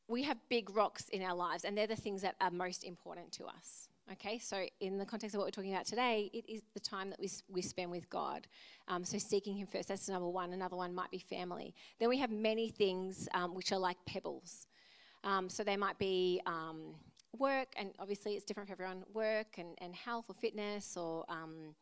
[0.08, 3.32] we have big rocks in our lives, and they're the things that are most important
[3.34, 6.64] to us Okay, so in the context of what we're talking about today, it is
[6.74, 8.48] the time that we, we spend with God.
[8.88, 10.52] Um, so seeking Him first, that's number one.
[10.52, 11.76] Another one might be family.
[12.00, 14.66] Then we have many things um, which are like pebbles.
[15.24, 16.96] Um, so they might be um,
[17.38, 21.76] work, and obviously it's different for everyone work and, and health or fitness or um,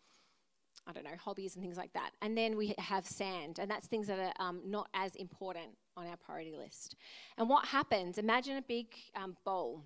[0.86, 2.12] I don't know, hobbies and things like that.
[2.22, 6.08] And then we have sand, and that's things that are um, not as important on
[6.08, 6.98] our priority list.
[7.38, 8.18] And what happens?
[8.18, 8.88] Imagine a big
[9.46, 9.84] bowl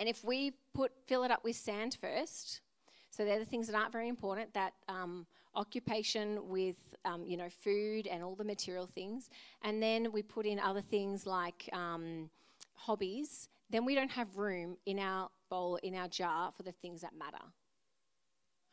[0.00, 2.62] and if we put fill it up with sand first,
[3.10, 4.52] so they're the things that aren't very important.
[4.54, 9.28] That um, occupation with um, you know food and all the material things,
[9.62, 12.30] and then we put in other things like um,
[12.74, 13.48] hobbies.
[13.68, 17.12] Then we don't have room in our bowl in our jar for the things that
[17.16, 17.44] matter.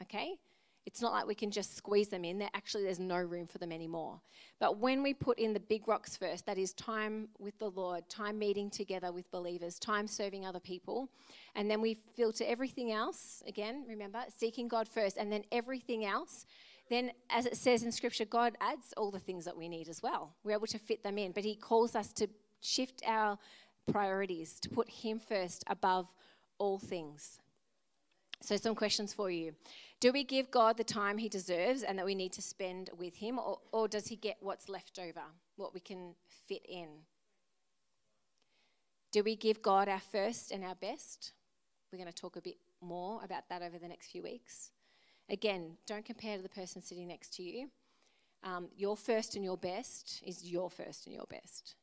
[0.02, 0.36] Okay,
[0.88, 2.40] it's not like we can just squeeze them in.
[2.40, 4.22] There actually there's no room for them anymore.
[4.58, 8.08] But when we put in the big rocks first, that is time with the Lord,
[8.08, 11.10] time meeting together with believers, time serving other people,
[11.56, 16.46] and then we filter everything else, again, remember, seeking God first, and then everything else,
[16.90, 20.02] then as it says in scripture, God adds all the things that we need as
[20.02, 20.38] well.
[20.46, 22.30] We're able to fit them in, but he calls us to
[22.62, 23.38] shift our
[23.92, 26.08] priorities, to put him first above
[26.60, 27.40] all things.
[28.42, 29.56] So, some questions for you.
[30.00, 33.16] Do we give God the time he deserves and that we need to spend with
[33.16, 35.24] him, or, or does he get what's left over,
[35.56, 36.14] what we can
[36.48, 36.88] fit in?
[39.12, 41.34] Do we give God our first and our best?
[41.92, 44.72] We're going to talk a bit more about that over the next few weeks.
[45.30, 47.70] Again, don't compare to the person sitting next to you.
[48.44, 51.76] Um, your first and your best is your first and your best.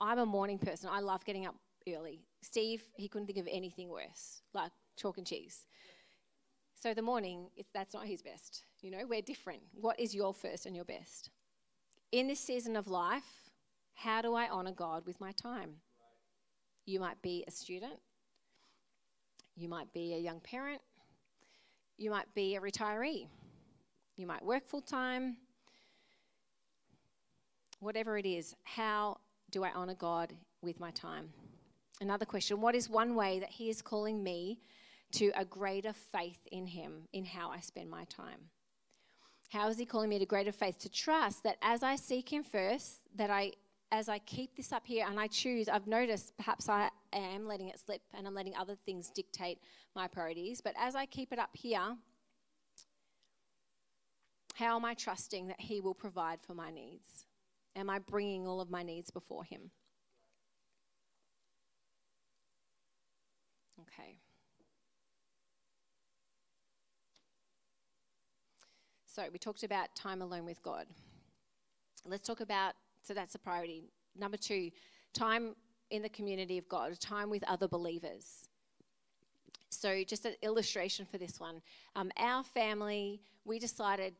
[0.00, 0.90] I'm a morning person.
[0.92, 1.54] I love getting up
[1.88, 2.20] early.
[2.42, 5.66] Steve, he couldn't think of anything worse, like chalk and cheese.
[6.74, 8.64] So the morning, that's not his best.
[8.80, 9.62] You know, we're different.
[9.72, 11.30] What is your first and your best?
[12.12, 13.50] In this season of life,
[13.94, 15.76] how do I honor God with my time?
[16.84, 17.94] You might be a student.
[19.56, 20.82] You might be a young parent.
[21.96, 23.28] You might be a retiree.
[24.16, 25.36] You might work full time.
[27.80, 29.18] Whatever it is, how
[29.50, 31.30] do I honor God with my time?
[32.00, 34.60] Another question What is one way that He is calling me
[35.14, 38.50] to a greater faith in Him in how I spend my time.
[39.50, 40.78] How is He calling me to greater faith?
[40.80, 43.52] To trust that as I seek Him first, that I,
[43.92, 47.68] as I keep this up here and I choose, I've noticed perhaps I am letting
[47.68, 49.58] it slip and I'm letting other things dictate
[49.94, 51.96] my priorities, but as I keep it up here,
[54.54, 57.24] how am I trusting that He will provide for my needs?
[57.76, 59.70] Am I bringing all of my needs before Him?
[63.80, 64.18] Okay.
[69.14, 70.86] So we talked about time alone with God.
[72.04, 73.84] Let's talk about, so that's a priority.
[74.18, 74.72] Number two,
[75.12, 75.54] time
[75.90, 78.48] in the community of God, time with other believers.
[79.70, 81.62] So, just an illustration for this one.
[81.94, 84.14] Um, our family, we decided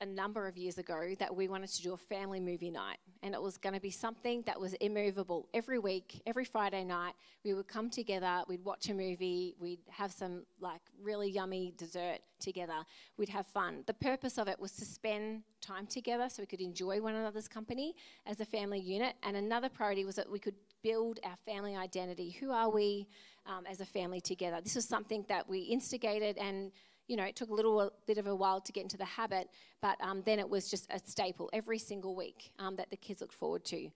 [0.00, 2.98] a number of years ago that we wanted to do a family movie night.
[3.22, 5.48] And it was going to be something that was immovable.
[5.54, 10.12] Every week, every Friday night, we would come together, we'd watch a movie, we'd have
[10.12, 12.84] some like really yummy dessert together,
[13.16, 13.84] we'd have fun.
[13.86, 17.48] The purpose of it was to spend time together so we could enjoy one another's
[17.48, 17.94] company
[18.26, 19.14] as a family unit.
[19.22, 22.30] And another priority was that we could build our family identity.
[22.40, 23.08] Who are we
[23.46, 24.60] um, as a family together?
[24.62, 26.72] This was something that we instigated and
[27.06, 29.48] you know, it took a little bit of a while to get into the habit,
[29.82, 33.20] but um, then it was just a staple every single week um, that the kids
[33.20, 33.90] looked forward to.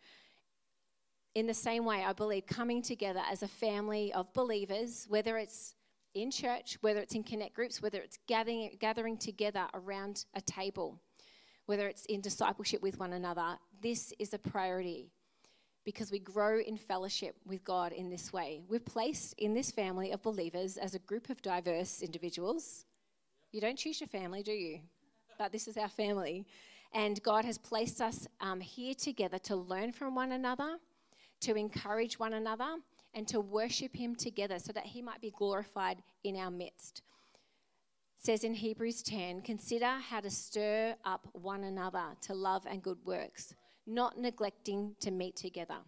[1.34, 5.74] In the same way, I believe coming together as a family of believers, whether it's
[6.14, 11.00] in church, whether it's in connect groups, whether it's gathering, gathering together around a table,
[11.66, 15.12] whether it's in discipleship with one another, this is a priority
[15.84, 18.60] because we grow in fellowship with God in this way.
[18.68, 22.84] We're placed in this family of believers as a group of diverse individuals
[23.52, 24.80] you don't choose your family, do you?
[25.38, 26.46] But this is our family.
[26.92, 30.78] And God has placed us um, here together to learn from one another,
[31.40, 32.76] to encourage one another,
[33.14, 37.02] and to worship Him together so that He might be glorified in our midst.
[38.18, 42.82] It says in Hebrews 10 consider how to stir up one another to love and
[42.82, 43.54] good works,
[43.87, 45.78] not neglecting to meet together.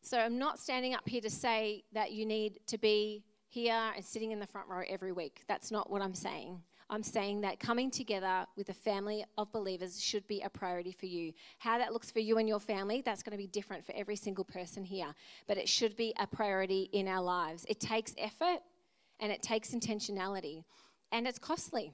[0.00, 3.24] So I'm not standing up here to say that you need to be
[3.56, 5.40] here and sitting in the front row every week.
[5.48, 6.60] That's not what I'm saying.
[6.90, 11.06] I'm saying that coming together with a family of believers should be a priority for
[11.06, 11.32] you.
[11.58, 14.14] How that looks for you and your family, that's going to be different for every
[14.14, 15.06] single person here.
[15.46, 17.64] But it should be a priority in our lives.
[17.66, 18.58] It takes effort
[19.20, 20.64] and it takes intentionality,
[21.10, 21.92] and it's costly.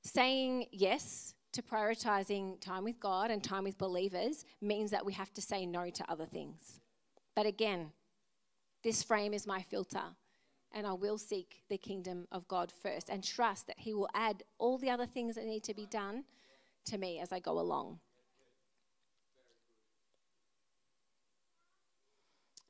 [0.00, 5.34] Saying yes to prioritizing time with God and time with believers means that we have
[5.34, 6.80] to say no to other things.
[7.36, 7.92] But again,
[8.82, 10.04] this frame is my filter
[10.74, 14.42] and I will seek the kingdom of God first and trust that He will add
[14.58, 16.24] all the other things that need to be done
[16.86, 18.00] to me as I go along.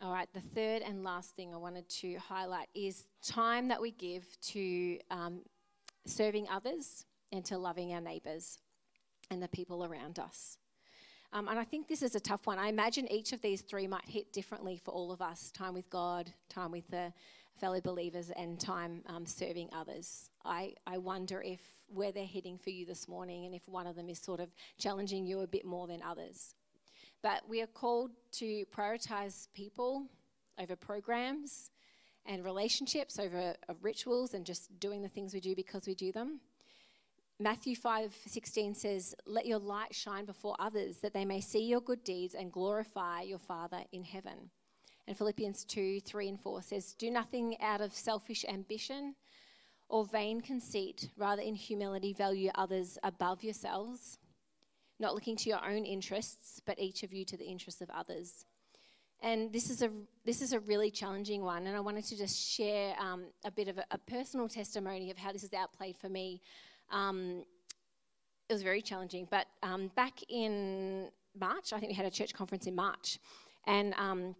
[0.02, 3.90] All right, the third and last thing I wanted to highlight is time that we
[3.90, 5.40] give to um,
[6.04, 8.58] serving others and to loving our neighbours
[9.30, 10.58] and the people around us.
[11.32, 12.58] Um, and I think this is a tough one.
[12.58, 15.88] I imagine each of these three might hit differently for all of us time with
[15.90, 17.12] God, time with the
[17.58, 20.30] fellow believers, and time um, serving others.
[20.44, 23.96] I, I wonder if where they're heading for you this morning and if one of
[23.96, 24.48] them is sort of
[24.78, 26.54] challenging you a bit more than others.
[27.22, 30.06] But we are called to prioritize people
[30.58, 31.70] over programs
[32.26, 36.40] and relationships over rituals and just doing the things we do because we do them.
[37.38, 42.04] Matthew 5:16 says, "Let your light shine before others that they may see your good
[42.04, 44.50] deeds and glorify your Father in heaven."
[45.06, 49.14] And Philippians 2, 3 and 4 says, Do nothing out of selfish ambition
[49.88, 54.18] or vain conceit, rather in humility value others above yourselves,
[54.98, 58.46] not looking to your own interests, but each of you to the interests of others.
[59.20, 59.90] And this is a
[60.24, 63.68] this is a really challenging one, and I wanted to just share um, a bit
[63.68, 66.42] of a, a, personal testimony of how this has outplayed for me.
[66.90, 67.44] Um,
[68.48, 72.34] it was very challenging, but um, back in March, I think we had a church
[72.34, 73.18] conference in March,
[73.66, 74.34] and um,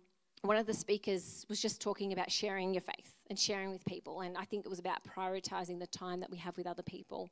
[0.45, 4.21] one of the speakers was just talking about sharing your faith and sharing with people,
[4.21, 7.31] and I think it was about prioritizing the time that we have with other people.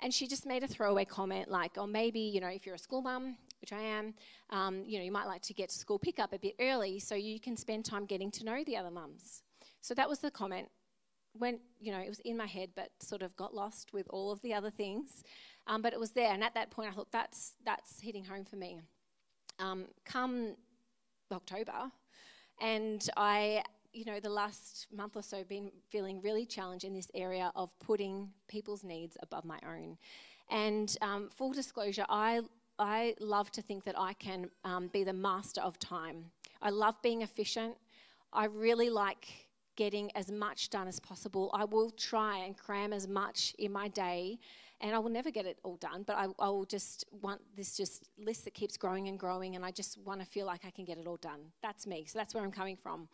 [0.00, 2.78] And she just made a throwaway comment like, oh, maybe, you know, if you're a
[2.78, 4.14] school mum, which I am,
[4.50, 7.14] um, you know, you might like to get to school pickup a bit early so
[7.14, 9.42] you can spend time getting to know the other mums.
[9.80, 10.68] So that was the comment.
[11.36, 14.30] When, you know, it was in my head, but sort of got lost with all
[14.30, 15.24] of the other things.
[15.66, 16.32] Um, but it was there.
[16.32, 18.80] And at that point, I thought, that's, that's hitting home for me.
[19.58, 20.56] Um, come
[21.32, 21.90] October,
[22.60, 23.62] and I
[23.94, 27.70] you know, the last month or so been feeling really challenged in this area of
[27.78, 29.96] putting people's needs above my own.
[30.50, 32.40] And um, full disclosure, I
[32.76, 36.24] I love to think that I can um, be the master of time.
[36.60, 37.76] I love being efficient.
[38.32, 39.28] I really like
[39.76, 41.50] getting as much done as possible.
[41.54, 44.40] I will try and cram as much in my day,
[44.84, 46.04] and I will never get it all done.
[46.06, 49.64] But I, I will just want this just list that keeps growing and growing, and
[49.64, 51.40] I just want to feel like I can get it all done.
[51.62, 52.04] That's me.
[52.06, 53.08] So that's where I'm coming from.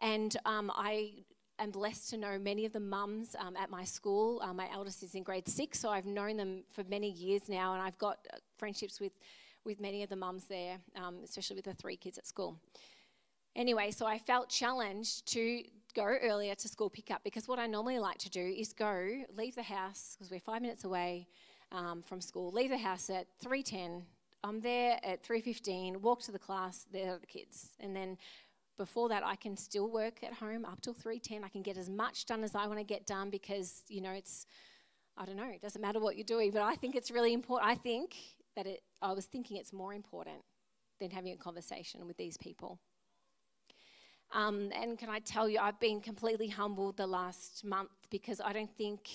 [0.00, 1.24] And um, I
[1.58, 4.40] am blessed to know many of the mums um, at my school.
[4.40, 7.74] Uh, my eldest is in grade six, so I've known them for many years now,
[7.74, 9.12] and I've got uh, friendships with,
[9.64, 12.56] with many of the mums there, um, especially with the three kids at school.
[13.56, 15.64] Anyway, so I felt challenged to
[15.94, 19.54] go earlier to school pickup because what I normally like to do is go, leave
[19.54, 21.28] the house, because we're five minutes away
[21.72, 24.02] um, from school, leave the house at 3.10,
[24.42, 28.16] I'm there at 3.15, walk to the class, there are the kids, and then
[28.80, 31.44] before that, I can still work at home up till 3:10.
[31.44, 34.12] I can get as much done as I want to get done because you know
[34.12, 34.46] it's
[35.18, 35.50] I don't know.
[35.50, 37.70] It doesn't matter what you're doing, but I think it's really important.
[37.70, 38.16] I think
[38.56, 38.80] that it.
[39.02, 40.42] I was thinking it's more important
[40.98, 42.80] than having a conversation with these people.
[44.32, 48.52] Um, and can I tell you, I've been completely humbled the last month because I
[48.52, 49.08] don't think,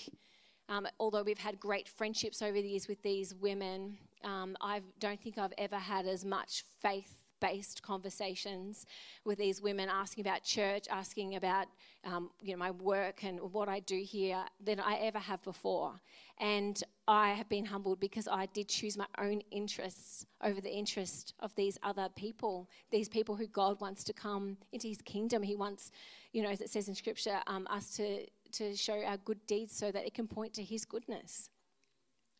[0.68, 5.20] um, although we've had great friendships over the years with these women, um, I don't
[5.20, 8.86] think I've ever had as much faith based conversations
[9.24, 11.66] with these women, asking about church, asking about
[12.04, 16.00] um, you know my work and what I do here than I ever have before.
[16.38, 21.34] And I have been humbled because I did choose my own interests over the interest
[21.40, 25.42] of these other people, these people who God wants to come into His kingdom.
[25.42, 25.90] He wants,
[26.32, 29.76] you know, as it says in Scripture, um, us to to show our good deeds
[29.76, 31.50] so that it can point to His goodness.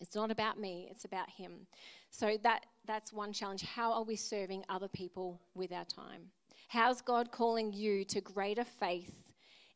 [0.01, 1.67] It's not about me, it's about Him.
[2.11, 3.63] So that, that's one challenge.
[3.63, 6.23] How are we serving other people with our time?
[6.69, 9.25] How's God calling you to greater faith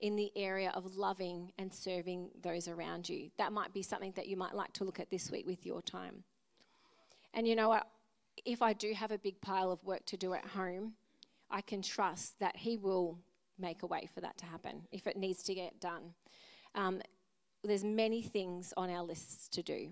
[0.01, 3.31] in the area of loving and serving those around you?
[3.39, 5.83] That might be something that you might like to look at this week with your
[5.83, 6.25] time.
[7.35, 7.87] And you know what?
[8.45, 10.95] If I do have a big pile of work to do at home,
[11.51, 13.19] I can trust that He will
[13.59, 16.15] make a way for that to happen if it needs to get done.
[16.75, 17.03] Um,
[17.63, 19.91] there's many things on our lists to do.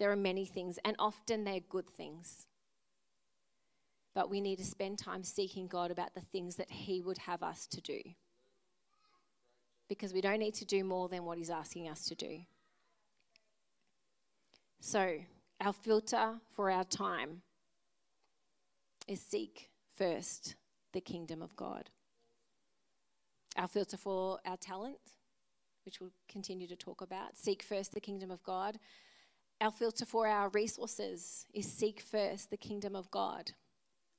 [0.00, 2.46] There are many things, and often they're good things.
[4.14, 7.42] But we need to spend time seeking God about the things that He would have
[7.42, 8.00] us to do.
[9.90, 12.38] Because we don't need to do more than what He's asking us to do.
[14.80, 15.18] So,
[15.60, 17.42] our filter for our time
[19.06, 20.54] is seek first
[20.94, 21.90] the kingdom of God.
[23.54, 24.96] Our filter for our talent,
[25.84, 28.78] which we'll continue to talk about, seek first the kingdom of God.
[29.60, 33.52] Our filter for our resources is seek first the kingdom of God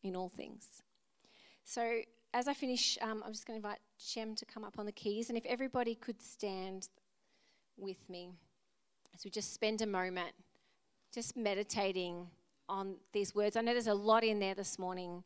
[0.04, 0.84] in all things.
[1.64, 2.02] So
[2.34, 4.92] as I finish, um, I'm just going to invite Shem to come up on the
[4.92, 5.30] keys.
[5.30, 6.90] And if everybody could stand
[7.78, 8.30] with me
[9.14, 10.34] as we just spend a moment
[11.14, 12.28] just meditating
[12.70, 13.58] on these words.
[13.58, 15.24] I know there's a lot in there this morning,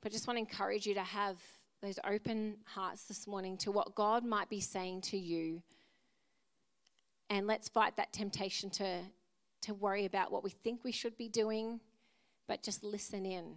[0.00, 1.36] but I just want to encourage you to have
[1.82, 5.62] those open hearts this morning to what God might be saying to you.
[7.30, 9.02] And let's fight that temptation to,
[9.62, 11.78] to worry about what we think we should be doing,
[12.48, 13.54] but just listen in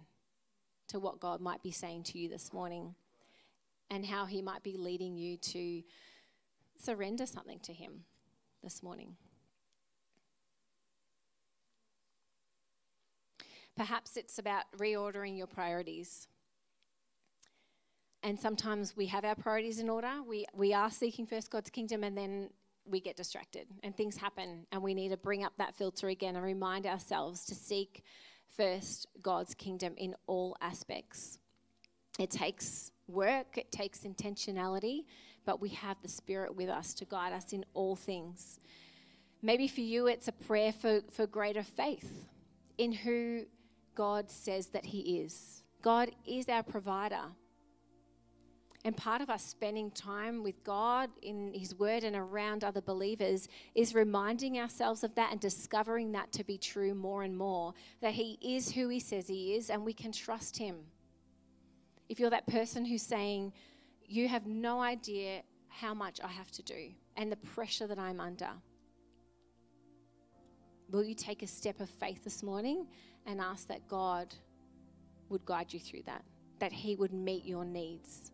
[0.88, 2.94] to what God might be saying to you this morning
[3.90, 5.82] and how He might be leading you to
[6.80, 8.04] surrender something to Him
[8.62, 9.16] this morning.
[13.76, 16.28] Perhaps it's about reordering your priorities.
[18.22, 20.22] And sometimes we have our priorities in order.
[20.24, 22.50] We, we are seeking first God's kingdom, and then
[22.86, 24.66] we get distracted and things happen.
[24.72, 28.04] And we need to bring up that filter again and remind ourselves to seek
[28.56, 31.38] first God's kingdom in all aspects.
[32.18, 35.04] It takes work, it takes intentionality,
[35.44, 38.60] but we have the Spirit with us to guide us in all things.
[39.42, 42.28] Maybe for you, it's a prayer for, for greater faith
[42.78, 43.44] in who
[43.94, 45.62] God says that He is.
[45.82, 47.20] God is our provider.
[48.84, 53.48] And part of us spending time with God in His Word and around other believers
[53.74, 57.72] is reminding ourselves of that and discovering that to be true more and more.
[58.02, 60.76] That He is who He says He is and we can trust Him.
[62.10, 63.54] If you're that person who's saying,
[64.06, 68.20] You have no idea how much I have to do and the pressure that I'm
[68.20, 68.50] under,
[70.90, 72.86] will you take a step of faith this morning
[73.24, 74.34] and ask that God
[75.30, 76.22] would guide you through that,
[76.58, 78.30] that He would meet your needs?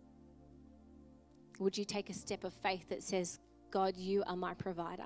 [1.61, 3.39] Would you take a step of faith that says,
[3.71, 5.05] God, you are my provider?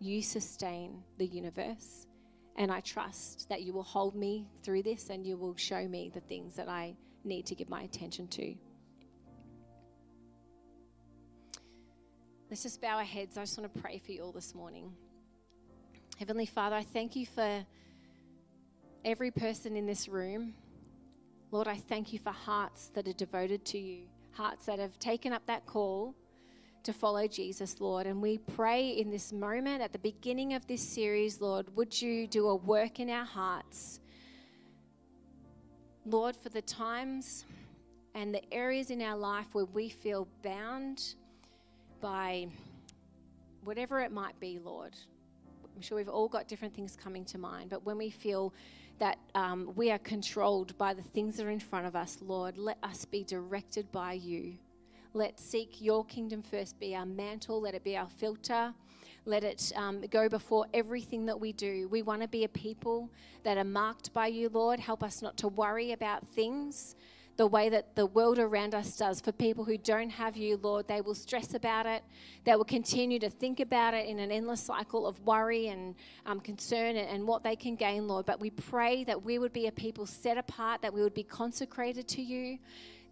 [0.00, 2.06] You sustain the universe.
[2.56, 6.10] And I trust that you will hold me through this and you will show me
[6.12, 8.54] the things that I need to give my attention to.
[12.50, 13.38] Let's just bow our heads.
[13.38, 14.92] I just want to pray for you all this morning.
[16.18, 17.64] Heavenly Father, I thank you for
[19.04, 20.54] every person in this room.
[21.52, 24.02] Lord, I thank you for hearts that are devoted to you,
[24.34, 26.14] hearts that have taken up that call
[26.82, 28.06] to follow Jesus, Lord.
[28.06, 32.26] And we pray in this moment, at the beginning of this series, Lord, would you
[32.26, 34.00] do a work in our hearts?
[36.04, 37.46] Lord, for the times
[38.14, 41.14] and the areas in our life where we feel bound
[42.00, 42.48] by
[43.64, 44.94] whatever it might be, Lord.
[45.74, 48.52] I'm sure we've all got different things coming to mind, but when we feel
[48.98, 52.58] that um, we are controlled by the things that are in front of us, Lord.
[52.58, 54.54] Let us be directed by you.
[55.12, 58.74] Let seek your kingdom first be our mantle, let it be our filter.
[59.26, 61.88] Let it um, go before everything that we do.
[61.88, 63.10] We want to be a people
[63.42, 64.78] that are marked by you, Lord.
[64.78, 66.94] Help us not to worry about things,
[67.36, 69.20] the way that the world around us does.
[69.20, 72.02] For people who don't have you, Lord, they will stress about it.
[72.44, 76.40] They will continue to think about it in an endless cycle of worry and um,
[76.40, 78.26] concern and, and what they can gain, Lord.
[78.26, 81.24] But we pray that we would be a people set apart, that we would be
[81.24, 82.58] consecrated to you,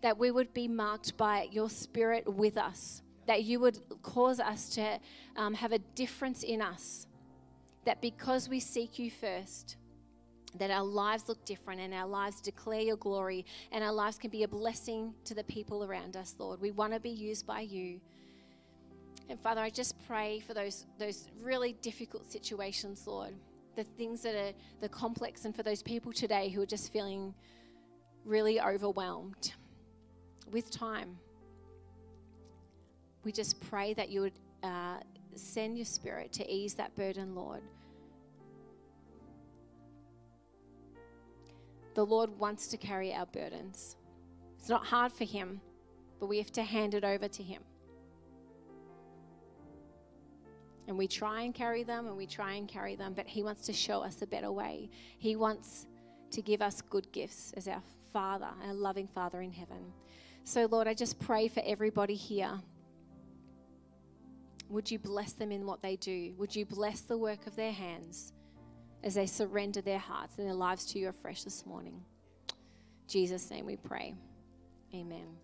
[0.03, 4.69] that we would be marked by your spirit with us, that you would cause us
[4.71, 5.01] to
[5.37, 7.07] um, have a difference in us,
[7.85, 9.77] that because we seek you first,
[10.59, 14.31] that our lives look different and our lives declare your glory and our lives can
[14.31, 16.61] be a blessing to the people around us, Lord.
[16.61, 18.01] We want to be used by you.
[19.29, 23.35] And Father, I just pray for those, those really difficult situations, Lord,
[23.77, 27.35] the things that are the complex, and for those people today who are just feeling
[28.25, 29.53] really overwhelmed
[30.51, 31.17] with time.
[33.25, 34.99] We just pray that you would uh,
[35.35, 37.63] send your spirit to ease that burden, Lord.
[41.95, 43.97] The Lord wants to carry our burdens.
[44.59, 45.61] It's not hard for Him,
[46.21, 47.63] but we have to hand it over to Him.
[50.89, 53.67] And we try and carry them and we try and carry them, but He wants
[53.67, 54.91] to show us a better way.
[55.19, 55.87] He wants
[56.31, 57.83] to give us good gifts as our
[58.13, 59.93] Father, our loving Father in heaven.
[60.45, 62.61] So, Lord, I just pray for everybody here.
[64.69, 66.35] Would you bless them in what they do?
[66.39, 68.33] Would you bless the work of their hands?
[69.03, 72.05] As they surrender their hearts and their lives to you afresh this morning.
[72.49, 74.15] In Jesus' name we pray.
[74.95, 75.19] Amen.
[75.19, 75.42] Amen.